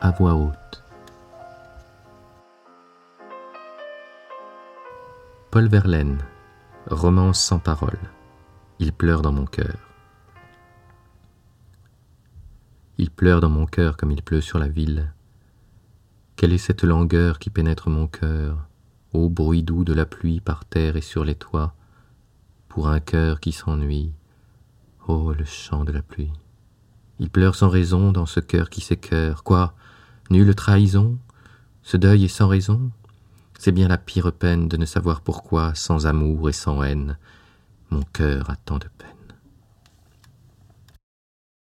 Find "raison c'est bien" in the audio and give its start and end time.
32.48-33.86